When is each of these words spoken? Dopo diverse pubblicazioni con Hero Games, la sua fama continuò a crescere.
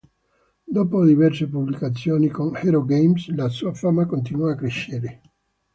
Dopo 0.65 1.05
diverse 1.05 1.47
pubblicazioni 1.47 2.27
con 2.29 2.55
Hero 2.57 2.83
Games, 2.83 3.27
la 3.35 3.49
sua 3.49 3.71
fama 3.75 4.07
continuò 4.07 4.49
a 4.49 4.55
crescere. 4.55 5.21